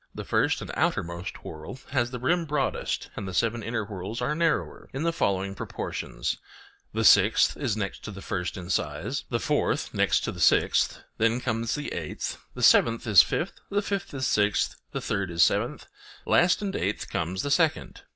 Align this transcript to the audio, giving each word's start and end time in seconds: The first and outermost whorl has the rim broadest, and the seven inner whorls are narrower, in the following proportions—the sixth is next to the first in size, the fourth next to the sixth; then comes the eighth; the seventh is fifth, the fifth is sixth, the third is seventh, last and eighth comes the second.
The 0.15 0.23
first 0.25 0.61
and 0.61 0.71
outermost 0.73 1.43
whorl 1.43 1.77
has 1.91 2.09
the 2.09 2.17
rim 2.17 2.45
broadest, 2.45 3.11
and 3.15 3.27
the 3.27 3.35
seven 3.35 3.61
inner 3.61 3.85
whorls 3.85 4.19
are 4.19 4.33
narrower, 4.33 4.89
in 4.93 5.03
the 5.03 5.13
following 5.13 5.53
proportions—the 5.53 7.03
sixth 7.03 7.55
is 7.55 7.77
next 7.77 8.03
to 8.05 8.09
the 8.11 8.23
first 8.23 8.57
in 8.57 8.71
size, 8.71 9.25
the 9.29 9.39
fourth 9.39 9.93
next 9.93 10.21
to 10.21 10.31
the 10.31 10.39
sixth; 10.39 11.03
then 11.19 11.39
comes 11.39 11.75
the 11.75 11.93
eighth; 11.93 12.37
the 12.55 12.63
seventh 12.63 13.05
is 13.05 13.21
fifth, 13.21 13.59
the 13.69 13.83
fifth 13.83 14.11
is 14.15 14.25
sixth, 14.25 14.75
the 14.91 15.01
third 15.01 15.29
is 15.29 15.43
seventh, 15.43 15.85
last 16.25 16.63
and 16.63 16.75
eighth 16.75 17.07
comes 17.07 17.43
the 17.43 17.51
second. 17.51 18.01